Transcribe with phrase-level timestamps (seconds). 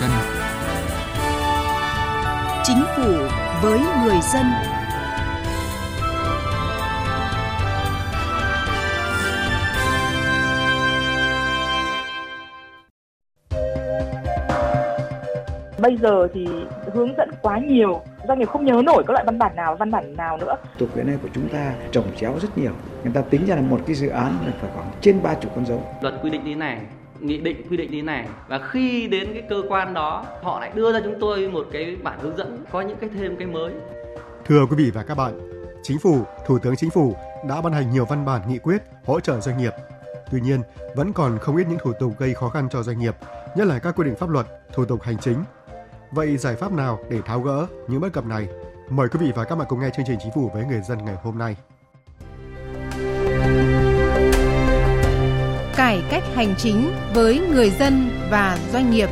[0.00, 0.10] dân.
[2.64, 3.12] Chính phủ
[3.62, 4.46] với người dân.
[15.78, 16.48] Bây giờ thì
[16.94, 19.90] hướng dẫn quá nhiều, doanh nghiệp không nhớ nổi các loại văn bản nào, văn
[19.90, 20.56] bản nào nữa.
[20.78, 22.72] Tục hiện nay của chúng ta trồng chéo rất nhiều.
[23.04, 25.52] Người ta tính ra là một cái dự án là phải khoảng trên ba chục
[25.54, 25.82] con dấu.
[26.00, 26.78] Luật quy định như này,
[27.20, 30.70] nghị định quy định như này và khi đến cái cơ quan đó họ lại
[30.74, 33.72] đưa ra chúng tôi một cái bản hướng dẫn có những cái thêm cái mới.
[34.44, 35.40] Thưa quý vị và các bạn,
[35.82, 37.16] Chính phủ, Thủ tướng Chính phủ
[37.48, 39.72] đã ban hành nhiều văn bản nghị quyết hỗ trợ doanh nghiệp.
[40.32, 40.60] Tuy nhiên,
[40.96, 43.14] vẫn còn không ít những thủ tục gây khó khăn cho doanh nghiệp,
[43.56, 45.44] nhất là các quy định pháp luật, thủ tục hành chính.
[46.10, 48.48] Vậy giải pháp nào để tháo gỡ những bất cập này?
[48.90, 51.04] Mời quý vị và các bạn cùng nghe chương trình Chính phủ với người dân
[51.04, 51.56] ngày hôm nay.
[55.90, 59.08] Cải cách hành chính với người dân và doanh nghiệp.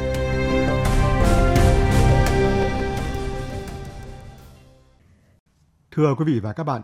[5.90, 6.82] Thưa quý vị và các bạn,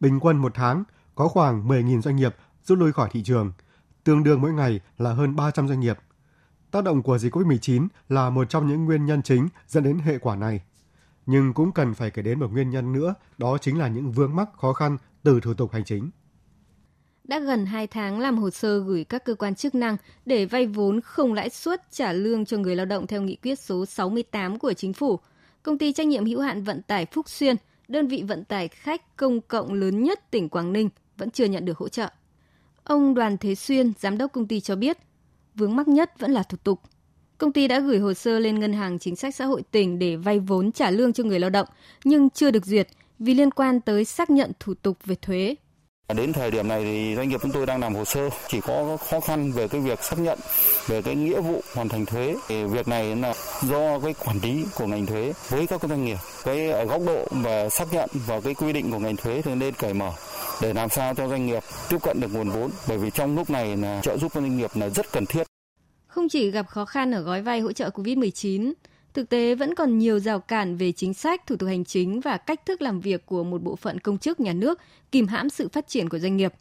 [0.00, 3.52] bình quân một tháng có khoảng 10.000 doanh nghiệp rút lui khỏi thị trường,
[4.04, 5.98] tương đương mỗi ngày là hơn 300 doanh nghiệp.
[6.70, 10.18] Tác động của dịch COVID-19 là một trong những nguyên nhân chính dẫn đến hệ
[10.18, 10.60] quả này.
[11.26, 14.36] Nhưng cũng cần phải kể đến một nguyên nhân nữa, đó chính là những vướng
[14.36, 16.10] mắc khó khăn từ thủ tục hành chính.
[17.30, 20.66] Đã gần 2 tháng làm hồ sơ gửi các cơ quan chức năng để vay
[20.66, 24.58] vốn không lãi suất trả lương cho người lao động theo nghị quyết số 68
[24.58, 25.18] của chính phủ.
[25.62, 27.56] Công ty trách nhiệm hữu hạn vận tải Phúc Xuyên,
[27.88, 31.64] đơn vị vận tải khách công cộng lớn nhất tỉnh Quảng Ninh vẫn chưa nhận
[31.64, 32.08] được hỗ trợ.
[32.84, 34.98] Ông Đoàn Thế Xuyên, giám đốc công ty cho biết,
[35.54, 36.80] vướng mắc nhất vẫn là thủ tục.
[37.38, 40.16] Công ty đã gửi hồ sơ lên Ngân hàng Chính sách Xã hội tỉnh để
[40.16, 41.66] vay vốn trả lương cho người lao động,
[42.04, 45.54] nhưng chưa được duyệt vì liên quan tới xác nhận thủ tục về thuế.
[46.16, 48.96] Đến thời điểm này thì doanh nghiệp chúng tôi đang làm hồ sơ, chỉ có
[49.10, 50.38] khó khăn về cái việc xác nhận
[50.86, 52.36] về cái nghĩa vụ hoàn thành thuế.
[52.48, 56.18] Thì việc này là do cái quản lý của ngành thuế với các doanh nghiệp.
[56.44, 59.54] Cái ở góc độ và xác nhận và cái quy định của ngành thuế thì
[59.54, 60.12] nên cởi mở
[60.62, 63.50] để làm sao cho doanh nghiệp tiếp cận được nguồn vốn bởi vì trong lúc
[63.50, 65.42] này là trợ giúp doanh nghiệp là rất cần thiết.
[66.06, 68.72] Không chỉ gặp khó khăn ở gói vay hỗ trợ COVID-19,
[69.14, 72.36] thực tế vẫn còn nhiều rào cản về chính sách, thủ tục hành chính và
[72.36, 74.80] cách thức làm việc của một bộ phận công chức nhà nước
[75.12, 76.52] kìm hãm sự phát triển của doanh nghiệp.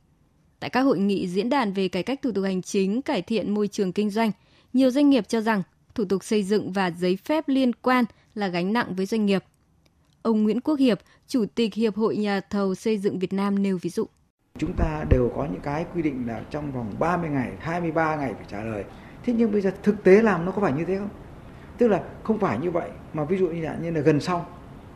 [0.60, 3.54] Tại các hội nghị diễn đàn về cải cách thủ tục hành chính, cải thiện
[3.54, 4.32] môi trường kinh doanh,
[4.74, 5.64] nhiều doanh nghiệp cho rằng
[5.96, 9.44] thủ tục xây dựng và giấy phép liên quan là gánh nặng với doanh nghiệp.
[10.22, 13.78] Ông Nguyễn Quốc Hiệp, Chủ tịch Hiệp hội Nhà thầu xây dựng Việt Nam nêu
[13.82, 14.06] ví dụ.
[14.58, 18.34] Chúng ta đều có những cái quy định là trong vòng 30 ngày, 23 ngày
[18.34, 18.84] phải trả lời.
[19.24, 21.10] Thế nhưng bây giờ thực tế làm nó có phải như thế không?
[21.80, 24.42] Tức là không phải như vậy mà ví dụ như là, như là gần xong.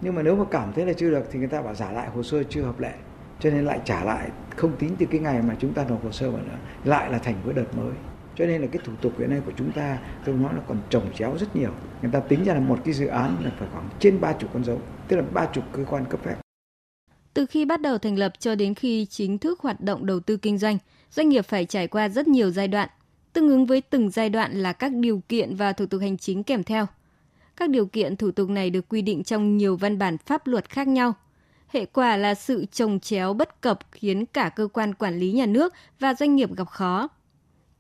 [0.02, 2.10] Nhưng mà nếu mà cảm thấy là chưa được thì người ta bảo giả lại
[2.10, 2.94] hồ sơ chưa hợp lệ.
[3.40, 6.12] Cho nên lại trả lại không tính từ cái ngày mà chúng ta nộp hồ
[6.12, 6.58] sơ vào nữa.
[6.84, 7.94] Lại là thành cái đợt mới.
[8.36, 10.78] Cho nên là cái thủ tục hiện nay của chúng ta tôi nói là còn
[10.90, 11.72] trồng chéo rất nhiều.
[12.02, 14.50] Người ta tính ra là một cái dự án là phải khoảng trên ba chục
[14.54, 16.36] con dấu, tức là ba chục cơ quan cấp phép.
[17.34, 20.38] Từ khi bắt đầu thành lập cho đến khi chính thức hoạt động đầu tư
[20.38, 20.78] kinh doanh,
[21.12, 22.90] doanh nghiệp phải trải qua rất nhiều giai đoạn.
[23.34, 26.44] Tương ứng với từng giai đoạn là các điều kiện và thủ tục hành chính
[26.44, 26.86] kèm theo.
[27.56, 30.70] Các điều kiện thủ tục này được quy định trong nhiều văn bản pháp luật
[30.70, 31.14] khác nhau.
[31.68, 35.46] Hệ quả là sự trồng chéo bất cập khiến cả cơ quan quản lý nhà
[35.46, 37.08] nước và doanh nghiệp gặp khó.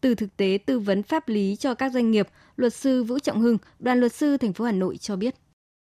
[0.02, 3.42] Từ thực tế tư vấn pháp lý cho các doanh nghiệp, luật sư Vũ Trọng
[3.42, 5.36] Hưng, đoàn luật sư thành phố Hà Nội cho biết.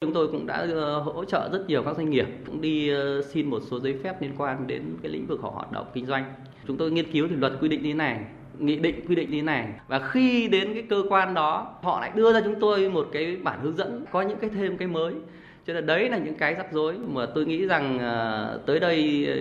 [0.01, 3.23] Chúng tôi cũng đã ờ, hỗ trợ rất nhiều các doanh nghiệp, cũng đi ờ,
[3.33, 6.07] xin một số giấy phép liên quan đến cái lĩnh vực họ hoạt động kinh
[6.07, 6.35] doanh.
[6.67, 8.25] Chúng tôi nghiên cứu thì luật quy định như này,
[8.61, 12.11] nghị định quy định như này và khi đến cái cơ quan đó họ lại
[12.15, 15.15] đưa ra chúng tôi một cái bản hướng dẫn có những cái thêm cái mới
[15.67, 19.27] cho nên đấy là những cái rắc rối mà tôi nghĩ rằng ờ, tới đây
[19.27, 19.37] ờ,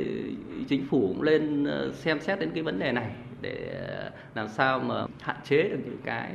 [0.70, 3.82] chính phủ cũng lên ờ, xem xét đến cái vấn đề này để
[4.36, 6.32] làm sao mà hạn chế được những cái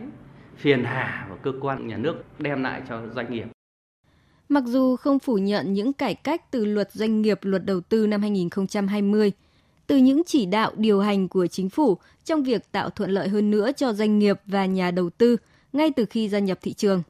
[0.56, 3.46] phiền hà của cơ quan nhà nước đem lại cho doanh nghiệp.
[4.48, 8.06] Mặc dù không phủ nhận những cải cách từ luật doanh nghiệp, luật đầu tư
[8.06, 9.32] năm 2020,
[9.86, 13.50] từ những chỉ đạo điều hành của chính phủ trong việc tạo thuận lợi hơn
[13.50, 15.36] nữa cho doanh nghiệp và nhà đầu tư
[15.72, 17.02] ngay từ khi gia nhập thị trường.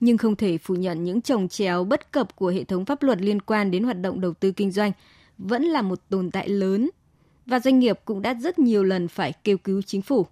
[0.00, 3.20] Nhưng không thể phủ nhận những trồng chéo bất cập của hệ thống pháp luật
[3.20, 4.92] liên quan đến hoạt động đầu tư kinh doanh
[5.38, 6.90] vẫn là một tồn tại lớn
[7.46, 10.26] và doanh nghiệp cũng đã rất nhiều lần phải kêu cứu chính phủ.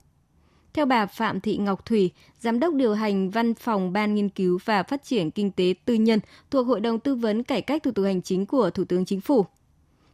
[0.75, 4.59] Theo bà Phạm Thị Ngọc Thủy, Giám đốc điều hành Văn phòng Ban Nghiên cứu
[4.65, 6.21] và Phát triển Kinh tế Tư nhân
[6.51, 9.21] thuộc Hội đồng Tư vấn Cải cách Thủ tục Hành chính của Thủ tướng Chính
[9.21, 9.47] phủ.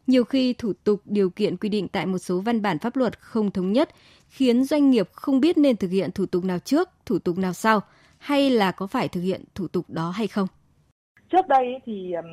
[0.09, 3.19] Nhiều khi thủ tục điều kiện quy định tại một số văn bản pháp luật
[3.19, 3.89] không thống nhất,
[4.27, 7.53] khiến doanh nghiệp không biết nên thực hiện thủ tục nào trước, thủ tục nào
[7.53, 7.79] sau,
[8.17, 10.47] hay là có phải thực hiện thủ tục đó hay không.
[11.29, 12.25] Trước đây thì um,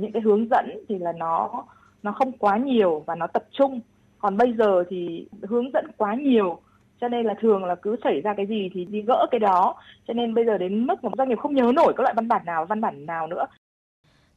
[0.00, 1.64] những cái hướng dẫn thì là nó
[2.02, 3.80] nó không quá nhiều và nó tập trung.
[4.18, 6.60] Còn bây giờ thì hướng dẫn quá nhiều
[7.00, 9.74] cho nên là thường là cứ xảy ra cái gì thì đi gỡ cái đó
[10.08, 12.28] cho nên bây giờ đến mức mà doanh nghiệp không nhớ nổi các loại văn
[12.28, 13.46] bản nào văn bản nào nữa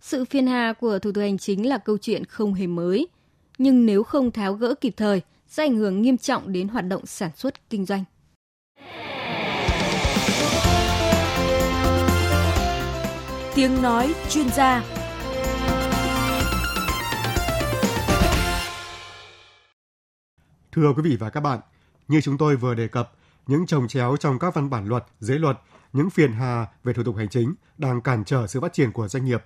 [0.07, 3.07] sự phiền hà của thủ tục hành chính là câu chuyện không hề mới.
[3.57, 7.05] Nhưng nếu không tháo gỡ kịp thời sẽ ảnh hưởng nghiêm trọng đến hoạt động
[7.05, 8.03] sản xuất kinh doanh.
[13.55, 14.83] Tiếng nói chuyên gia.
[20.71, 21.59] Thưa quý vị và các bạn,
[22.07, 23.11] như chúng tôi vừa đề cập,
[23.47, 25.57] những trồng chéo trong các văn bản luật, giấy luật,
[25.93, 29.07] những phiền hà về thủ tục hành chính đang cản trở sự phát triển của
[29.07, 29.43] doanh nghiệp.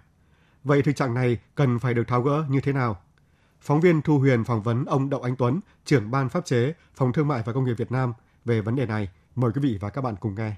[0.63, 2.97] Vậy thực trạng này cần phải được tháo gỡ như thế nào?
[3.61, 7.13] Phóng viên Thu Huyền phỏng vấn ông Đậu Anh Tuấn, trưởng ban pháp chế, Phòng
[7.13, 8.13] Thương mại và Công nghiệp Việt Nam
[8.45, 9.09] về vấn đề này.
[9.35, 10.53] Mời quý vị và các bạn cùng nghe.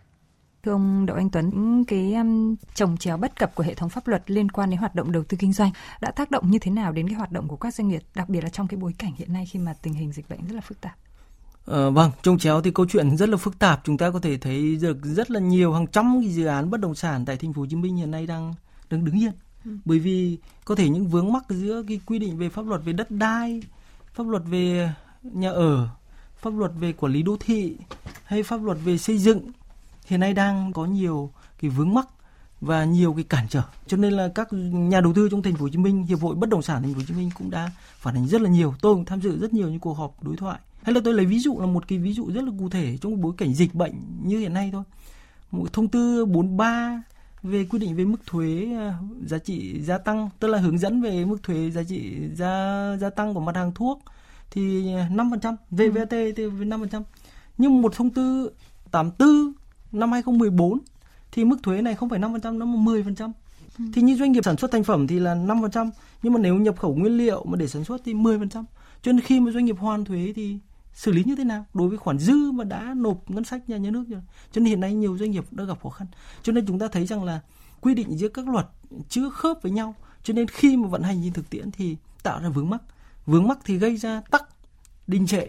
[0.63, 4.07] Thưa ông Đậu Anh Tuấn, cái um, trồng chéo bất cập của hệ thống pháp
[4.07, 5.71] luật liên quan đến hoạt động đầu tư kinh doanh
[6.01, 8.29] đã tác động như thế nào đến cái hoạt động của các doanh nghiệp, đặc
[8.29, 10.55] biệt là trong cái bối cảnh hiện nay khi mà tình hình dịch bệnh rất
[10.55, 10.93] là phức tạp?
[11.65, 13.81] Ờ, vâng, trồng chéo thì câu chuyện rất là phức tạp.
[13.83, 16.79] Chúng ta có thể thấy được rất là nhiều hàng trăm cái dự án bất
[16.79, 18.53] động sản tại thành phố Hồ Chí Minh hiện nay đang
[18.89, 19.31] đang đứng yên.
[19.65, 19.71] Ừ.
[19.85, 22.93] Bởi vì có thể những vướng mắc giữa cái quy định về pháp luật về
[22.93, 23.61] đất đai,
[24.13, 24.93] pháp luật về
[25.23, 25.89] nhà ở,
[26.41, 27.77] pháp luật về quản lý đô thị
[28.23, 29.51] hay pháp luật về xây dựng
[30.05, 31.31] hiện nay đang có nhiều
[31.61, 32.07] cái vướng mắc
[32.61, 33.61] và nhiều cái cản trở.
[33.87, 36.35] Cho nên là các nhà đầu tư trong thành phố Hồ Chí Minh hiệp hội
[36.35, 38.73] bất động sản thành phố Hồ Chí Minh cũng đã phản ánh rất là nhiều.
[38.81, 40.59] Tôi cũng tham dự rất nhiều những cuộc họp đối thoại.
[40.83, 42.97] Hay là tôi lấy ví dụ là một cái ví dụ rất là cụ thể
[43.01, 43.93] trong bối cảnh dịch bệnh
[44.23, 44.83] như hiện nay thôi.
[45.51, 47.01] Một thông tư 43
[47.43, 48.93] về quy định về mức thuế à,
[49.25, 53.09] giá trị gia tăng tức là hướng dẫn về mức thuế giá trị gia gia
[53.09, 54.01] tăng của mặt hàng thuốc
[54.51, 57.03] thì 5% VVT thì 5%
[57.57, 58.51] nhưng một thông tư
[58.91, 59.53] 84
[59.91, 60.79] năm 2014
[61.31, 63.31] thì mức thuế này không phải 5% nó mà 10%.
[63.77, 63.85] Ừ.
[63.93, 65.89] Thì như doanh nghiệp sản xuất thành phẩm thì là 5%,
[66.23, 68.63] nhưng mà nếu nhập khẩu nguyên liệu mà để sản xuất thì 10%.
[69.01, 70.57] Cho nên khi mà doanh nghiệp hoàn thuế thì
[70.93, 73.77] xử lý như thế nào đối với khoản dư mà đã nộp ngân sách nhà
[73.77, 74.21] nhà nước rồi.
[74.51, 76.07] Cho nên hiện nay nhiều doanh nghiệp đã gặp khó khăn.
[76.43, 77.41] Cho nên chúng ta thấy rằng là
[77.81, 78.67] quy định giữa các luật
[79.09, 79.95] chưa khớp với nhau.
[80.23, 82.81] Cho nên khi mà vận hành trên thực tiễn thì tạo ra vướng mắc.
[83.25, 84.43] Vướng mắc thì gây ra tắc,
[85.07, 85.47] đình trệ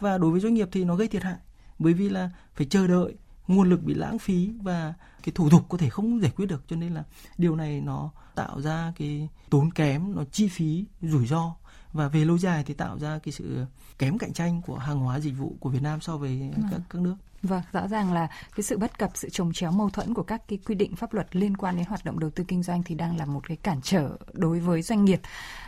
[0.00, 1.36] và đối với doanh nghiệp thì nó gây thiệt hại
[1.78, 3.14] bởi vì là phải chờ đợi
[3.48, 6.64] nguồn lực bị lãng phí và cái thủ tục có thể không giải quyết được
[6.68, 7.04] cho nên là
[7.38, 11.56] điều này nó tạo ra cái tốn kém nó chi phí rủi ro
[11.92, 13.64] và về lâu dài thì tạo ra cái sự
[13.98, 16.82] kém cạnh tranh của hàng hóa dịch vụ của Việt Nam so với các vâng.
[16.90, 17.14] các nước.
[17.42, 18.26] Vâng, rõ ràng là
[18.56, 21.14] cái sự bất cập, sự trồng chéo mâu thuẫn của các cái quy định pháp
[21.14, 23.56] luật liên quan đến hoạt động đầu tư kinh doanh thì đang là một cái
[23.56, 25.20] cản trở đối với doanh nghiệp.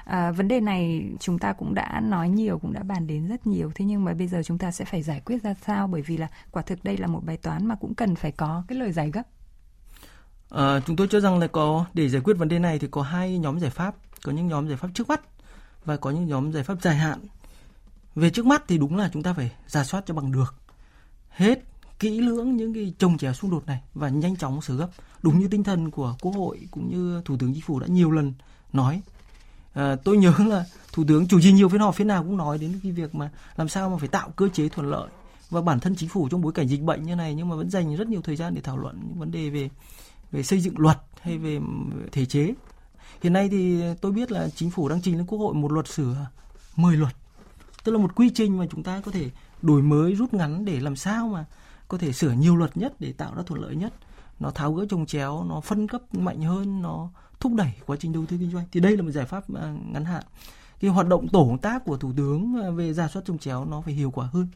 [0.04, 3.46] À, vấn đề này chúng ta cũng đã nói nhiều, cũng đã bàn đến rất
[3.46, 3.70] nhiều.
[3.74, 5.86] Thế nhưng mà bây giờ chúng ta sẽ phải giải quyết ra sao?
[5.86, 8.64] Bởi vì là quả thực đây là một bài toán mà cũng cần phải có
[8.68, 9.22] cái lời giải gấp.
[10.50, 13.02] À, chúng tôi cho rằng là có để giải quyết vấn đề này thì có
[13.02, 13.94] hai nhóm giải pháp,
[14.24, 15.20] có những nhóm giải pháp trước mắt
[15.84, 17.20] và có những nhóm giải pháp dài hạn.
[18.14, 20.54] Về trước mắt thì đúng là chúng ta phải giả soát cho bằng được.
[21.28, 21.64] Hết
[21.98, 24.88] kỹ lưỡng những cái trồng chéo xung đột này và nhanh chóng xử gấp.
[25.22, 28.10] Đúng như tinh thần của quốc hội cũng như thủ tướng chính phủ đã nhiều
[28.10, 28.32] lần
[28.72, 29.02] nói.
[29.72, 32.58] À, tôi nhớ là thủ tướng chủ trì nhiều phiên họp phiên nào cũng nói
[32.58, 35.08] đến cái việc mà làm sao mà phải tạo cơ chế thuận lợi.
[35.50, 37.70] Và bản thân chính phủ trong bối cảnh dịch bệnh như này nhưng mà vẫn
[37.70, 39.70] dành rất nhiều thời gian để thảo luận những vấn đề về
[40.32, 41.60] về xây dựng luật hay về
[42.12, 42.54] thể chế
[43.22, 45.88] hiện nay thì tôi biết là chính phủ đang trình lên quốc hội một luật
[45.88, 46.26] sửa
[46.76, 47.14] 10 luật.
[47.84, 49.30] Tức là một quy trình mà chúng ta có thể
[49.62, 51.44] đổi mới rút ngắn để làm sao mà
[51.88, 53.92] có thể sửa nhiều luật nhất để tạo ra thuận lợi nhất.
[54.40, 57.10] Nó tháo gỡ trồng chéo, nó phân cấp mạnh hơn, nó
[57.40, 58.64] thúc đẩy quá trình đầu tư kinh doanh.
[58.72, 60.22] Thì đây là một giải pháp à, ngắn hạn.
[60.80, 63.64] Cái hoạt động tổ công tác của thủ tướng à, về giả soát trồng chéo
[63.64, 64.48] nó phải hiệu quả hơn,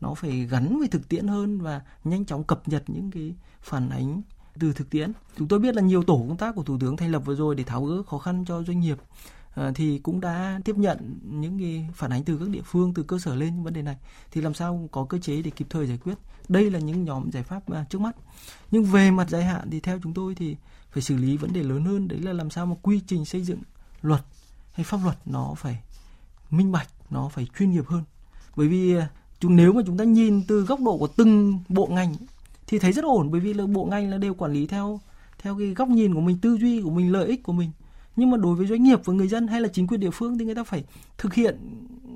[0.00, 3.90] nó phải gắn với thực tiễn hơn và nhanh chóng cập nhật những cái phản
[3.90, 4.22] ánh
[4.58, 5.12] từ thực tiễn.
[5.38, 7.54] Chúng tôi biết là nhiều tổ công tác của thủ tướng thành lập vừa rồi
[7.54, 8.98] để tháo gỡ khó khăn cho doanh nghiệp
[9.54, 13.02] ờ, thì cũng đã tiếp nhận những cái phản ánh từ các địa phương, từ
[13.02, 13.96] cơ sở lên vấn đề này.
[14.30, 16.14] Thì làm sao có cơ chế để kịp thời giải quyết?
[16.48, 18.16] Đây là những nhóm giải pháp à, trước mắt.
[18.70, 20.56] Nhưng về mặt dài hạn thì theo chúng tôi thì
[20.92, 22.08] phải xử lý vấn đề lớn hơn.
[22.08, 23.58] Đấy là làm sao mà quy trình xây dựng
[24.02, 24.20] luật
[24.72, 25.82] hay pháp luật nó phải
[26.50, 28.04] minh bạch, nó phải chuyên nghiệp hơn.
[28.56, 29.08] Bởi vì à,
[29.40, 32.14] chúng, nếu mà chúng ta nhìn từ góc độ của từng bộ ngành
[32.70, 35.00] thì thấy rất ổn bởi vì là bộ ngành là đều quản lý theo
[35.38, 37.70] theo cái góc nhìn của mình tư duy của mình lợi ích của mình.
[38.16, 40.38] Nhưng mà đối với doanh nghiệp và người dân hay là chính quyền địa phương
[40.38, 40.84] thì người ta phải
[41.18, 41.58] thực hiện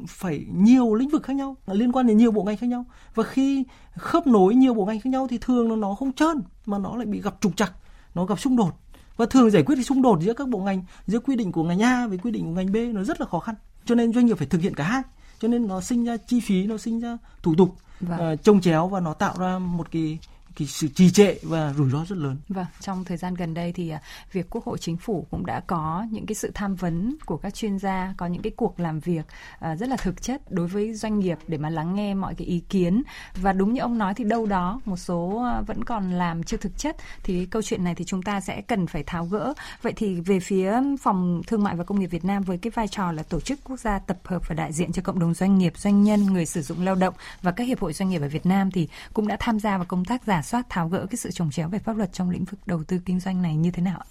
[0.08, 2.84] phải nhiều lĩnh vực khác nhau liên quan đến nhiều bộ ngành khác nhau.
[3.14, 3.64] Và khi
[3.96, 6.96] khớp nối nhiều bộ ngành khác nhau thì thường nó nó không trơn mà nó
[6.96, 7.72] lại bị gặp trục trặc
[8.14, 8.70] nó gặp xung đột.
[9.16, 11.62] Và thường giải quyết thì xung đột giữa các bộ ngành giữa quy định của
[11.62, 13.54] ngành A với quy định của ngành B nó rất là khó khăn.
[13.84, 15.02] Cho nên doanh nghiệp phải thực hiện cả hai
[15.38, 18.32] cho nên nó sinh ra chi phí nó sinh ra thủ tục vâng.
[18.32, 20.18] uh, trông chéo và nó tạo ra một cái
[20.56, 22.36] cái sự trì trệ và rủi ro rất lớn.
[22.48, 24.00] Vâng, trong thời gian gần đây thì à,
[24.32, 27.54] việc Quốc hội Chính phủ cũng đã có những cái sự tham vấn của các
[27.54, 29.22] chuyên gia, có những cái cuộc làm việc
[29.58, 32.46] à, rất là thực chất đối với doanh nghiệp để mà lắng nghe mọi cái
[32.46, 33.02] ý kiến
[33.36, 36.56] và đúng như ông nói thì đâu đó một số à, vẫn còn làm chưa
[36.56, 39.54] thực chất thì câu chuyện này thì chúng ta sẽ cần phải tháo gỡ.
[39.82, 42.88] Vậy thì về phía phòng thương mại và công nghiệp Việt Nam với cái vai
[42.88, 45.58] trò là tổ chức quốc gia tập hợp và đại diện cho cộng đồng doanh
[45.58, 48.28] nghiệp, doanh nhân, người sử dụng lao động và các hiệp hội doanh nghiệp ở
[48.28, 51.16] Việt Nam thì cũng đã tham gia vào công tác giả soát tháo gỡ cái
[51.16, 53.70] sự trồng chéo về pháp luật trong lĩnh vực đầu tư kinh doanh này như
[53.70, 54.06] thế nào ạ?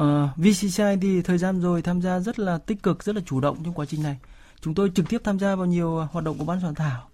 [0.00, 3.40] Uh, VCCI thì thời gian rồi tham gia rất là tích cực, rất là chủ
[3.40, 4.18] động trong quá trình này.
[4.60, 7.08] Chúng tôi trực tiếp tham gia vào nhiều ờ, hoạt động của ban soạn thảo,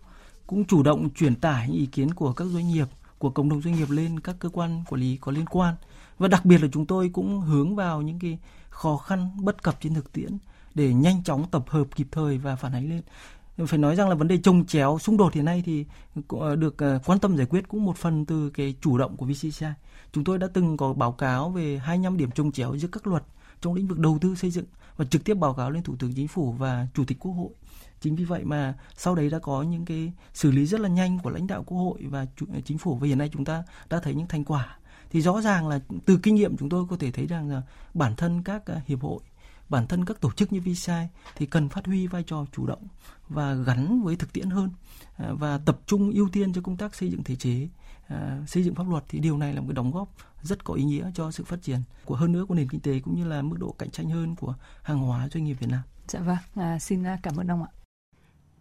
[0.47, 2.87] cũng chủ động truyền tải những ý kiến của các doanh nghiệp,
[3.19, 5.75] của cộng đồng doanh nghiệp lên các cơ quan quản lý có liên quan.
[6.19, 8.39] Và đặc biệt là chúng tôi cũng hướng vào những cái
[8.71, 10.39] khó khăn bất cập trên thực tiễn
[10.75, 13.03] để nhanh chóng tập hợp kịp thời và phản ánh lên
[13.67, 15.85] phải nói rằng là vấn đề trồng chéo, xung đột hiện nay thì
[16.29, 19.27] ờ, được ờ, quan tâm giải quyết cũng một phần từ cái chủ động của
[19.27, 19.67] VCCI.
[20.13, 23.23] Chúng tôi đã từng có báo cáo về 25 điểm trồng chéo giữa các luật
[23.61, 24.65] trong lĩnh vực đầu tư xây dựng
[24.97, 27.51] và trực tiếp báo cáo lên Thủ tướng Chính phủ và Chủ tịch Quốc hội.
[28.01, 31.19] Chính vì vậy mà sau đấy đã có những cái xử lý rất là nhanh
[31.19, 34.01] của lãnh đạo Quốc hội và ờ, Chính phủ và hiện nay chúng ta đã
[34.01, 34.79] thấy những thành quả.
[35.11, 37.63] Thì rõ ràng là từ kinh nghiệm chúng tôi có thể thấy rằng là
[37.95, 39.21] bản thân các hiệp hội
[39.69, 42.89] bản thân các tổ chức như VCI thì cần phát huy vai trò chủ động
[43.29, 44.71] và gắn với thực tiễn hơn
[45.17, 47.69] à, và tập trung ưu tiên cho công tác xây dựng thể chế
[48.09, 50.09] à, xây dựng pháp luật thì điều này là một cái đóng góp
[50.43, 53.01] rất có ý nghĩa cho sự phát triển của hơn nữa của nền kinh tế
[53.01, 55.83] cũng như là mức độ cạnh tranh hơn của hàng hóa doanh nghiệp Việt Nam.
[56.09, 57.69] Dạ vâng, à, xin cảm ơn ông ạ.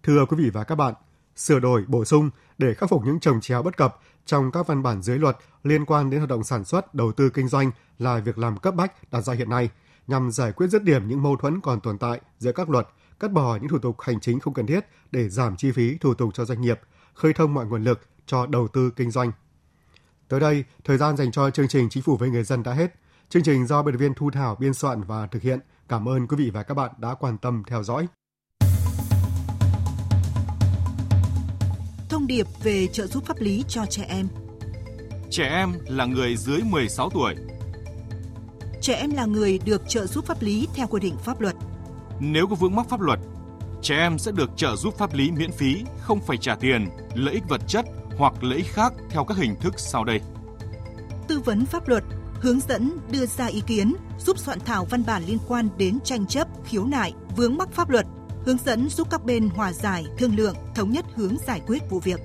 [0.04, 0.94] Thưa quý vị và các bạn,
[1.36, 4.84] sửa đổi, bổ sung để khắc phục những trồng chéo bất cập trong các văn
[4.84, 8.20] bản dưới luật liên quan đến hoạt động sản xuất, đầu tư kinh doanh là
[8.20, 9.70] việc làm cấp bách đặt ra hiện nay–
[10.08, 12.88] nhằm giải quyết dứt điểm những mâu thuẫn còn tồn tại giữa các luật,
[13.20, 16.14] cắt bỏ những thủ tục hành chính không cần thiết để giảm chi phí thủ
[16.14, 16.80] tục cho doanh nghiệp,
[17.14, 19.32] khơi thông mọi nguồn lực cho đầu tư kinh doanh.
[20.28, 22.96] Tới đây, thời gian dành cho chương trình Chính phủ với người dân đã hết.
[23.30, 25.60] Chương trình do biên viên Thu Thảo biên soạn và thực hiện.
[25.88, 28.08] Cảm ơn quý vị và các bạn đã quan tâm theo dõi.
[32.10, 34.28] Thông điệp về trợ giúp pháp lý cho trẻ em.
[35.30, 37.36] Trẻ em là người dưới 16 tuổi
[38.88, 41.56] trẻ em là người được trợ giúp pháp lý theo quy định pháp luật.
[42.20, 43.20] Nếu có vướng mắc pháp luật,
[43.82, 47.34] trẻ em sẽ được trợ giúp pháp lý miễn phí, không phải trả tiền, lợi
[47.34, 47.86] ích vật chất
[48.18, 50.22] hoặc lợi ích khác theo các hình thức sau đây.
[51.28, 52.04] Tư vấn pháp luật,
[52.42, 56.28] hướng dẫn đưa ra ý kiến, giúp soạn thảo văn bản liên quan đến tranh
[56.28, 58.06] chấp, khiếu nại, vướng mắc pháp luật,
[58.46, 62.00] hướng dẫn giúp các bên hòa giải, thương lượng, thống nhất hướng giải quyết vụ
[62.00, 62.20] việc.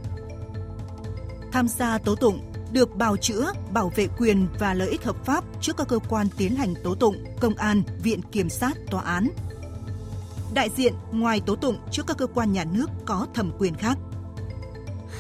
[1.53, 5.45] Tham gia tố tụng, được bào chữa, bảo vệ quyền và lợi ích hợp pháp
[5.61, 9.29] trước các cơ quan tiến hành tố tụng, công an, viện kiểm sát, tòa án.
[10.55, 13.99] Đại diện ngoài tố tụng trước các cơ quan nhà nước có thẩm quyền khác.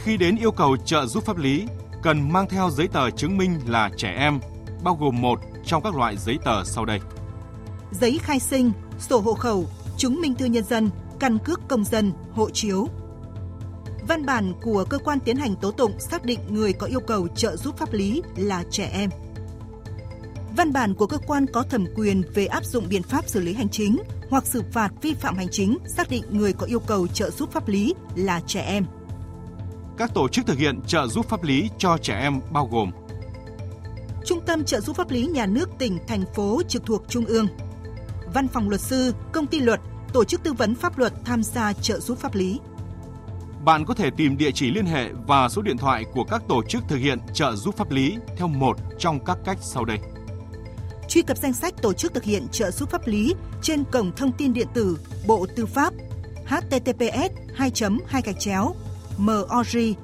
[0.03, 1.67] Khi đến yêu cầu trợ giúp pháp lý,
[2.03, 4.41] cần mang theo giấy tờ chứng minh là trẻ em,
[4.83, 7.01] bao gồm một trong các loại giấy tờ sau đây.
[8.01, 9.67] Giấy khai sinh, sổ hộ khẩu,
[9.97, 10.91] chứng minh thư nhân dân,
[11.21, 12.89] căn cước công dân, hộ chiếu,
[14.09, 17.29] Văn bản của cơ quan tiến hành tố tụng xác định người có yêu cầu
[17.29, 19.11] trợ giúp pháp lý là trẻ em.
[20.57, 23.55] Văn bản của cơ quan có thẩm quyền về áp dụng biện pháp xử lý
[23.55, 23.97] hành chính
[24.31, 27.53] hoặc xử phạt vi phạm hành chính xác định người có yêu cầu trợ giúp
[27.53, 28.87] pháp lý là trẻ em.
[29.99, 32.91] Các tổ chức thực hiện trợ giúp pháp lý cho trẻ em bao gồm
[34.25, 37.47] Trung tâm trợ giúp pháp lý nhà nước tỉnh, thành phố trực thuộc Trung ương,
[38.35, 39.81] Văn phòng luật sư, công ty luật,
[40.13, 42.61] tổ chức tư vấn pháp luật tham gia trợ giúp pháp lý
[43.65, 46.63] bạn có thể tìm địa chỉ liên hệ và số điện thoại của các tổ
[46.69, 49.99] chức thực hiện trợ giúp pháp lý theo một trong các cách sau đây.
[51.09, 54.33] Truy cập danh sách tổ chức thực hiện trợ giúp pháp lý trên cổng thông
[54.33, 55.95] tin điện tử Bộ Tư pháp
[56.47, 57.71] https 2
[58.07, 58.75] 2 gạch chéo
[59.17, 59.95] mori.gov.vn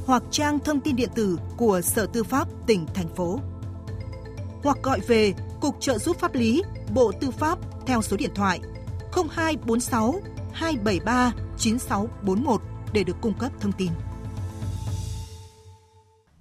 [0.07, 3.41] hoặc trang thông tin điện tử của Sở Tư pháp tỉnh, thành phố.
[4.63, 6.63] Hoặc gọi về Cục Trợ giúp pháp lý,
[6.95, 8.61] Bộ Tư pháp theo số điện thoại
[9.13, 10.21] 0246
[10.53, 12.61] 273 9641
[12.93, 13.91] để được cung cấp thông tin.